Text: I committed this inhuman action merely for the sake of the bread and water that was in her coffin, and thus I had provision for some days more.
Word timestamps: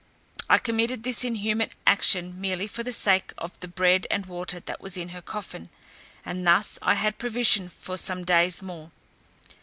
I 0.49 0.57
committed 0.57 1.03
this 1.03 1.23
inhuman 1.23 1.69
action 1.85 2.41
merely 2.41 2.65
for 2.65 2.81
the 2.81 2.91
sake 2.91 3.33
of 3.37 3.59
the 3.59 3.67
bread 3.67 4.07
and 4.09 4.25
water 4.25 4.59
that 4.59 4.81
was 4.81 4.97
in 4.97 5.09
her 5.09 5.21
coffin, 5.21 5.69
and 6.25 6.43
thus 6.43 6.79
I 6.81 6.95
had 6.95 7.19
provision 7.19 7.69
for 7.69 7.97
some 7.97 8.23
days 8.25 8.63
more. 8.63 8.89